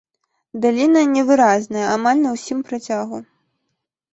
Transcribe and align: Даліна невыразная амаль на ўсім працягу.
Даліна 0.63 1.03
невыразная 1.17 1.83
амаль 1.97 2.19
на 2.25 2.31
ўсім 2.37 2.59
працягу. 2.71 3.17